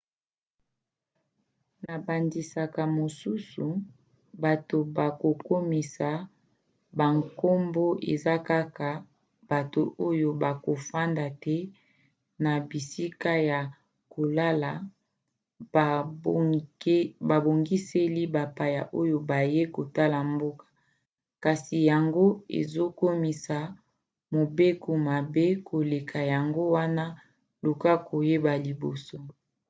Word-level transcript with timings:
na 1.85 1.95
bandakisa 2.05 2.63
mosusu 2.97 3.65
bato 4.43 4.77
bakokomisa 4.97 6.07
bankombo 6.97 7.85
eza 8.13 8.35
kaka 8.49 8.89
bato 9.49 9.81
oyo 10.07 10.29
bakofanda 10.43 11.25
te 11.43 11.57
na 12.43 12.53
bisika 12.69 13.31
ya 13.49 13.59
kolala 14.13 14.71
babongiseli 17.29 18.23
bapaya 18.35 18.81
oyo 19.01 19.17
bayei 19.29 19.71
kotala 19.75 20.17
mboka. 20.31 20.67
kasi 21.43 21.75
yango 21.89 22.25
ezokomisa 22.59 23.57
mobeko 24.35 24.91
mabe 25.07 25.45
koleka 25.67 26.19
yango 26.33 26.63
wana 26.75 27.05
luka 27.63 27.91
koyeba 28.07 28.53
liboso 28.65 29.17